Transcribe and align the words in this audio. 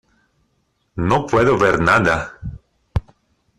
No 0.97 1.27
puedo 1.27 1.59
ver 1.59 1.79
nada. 1.79 2.39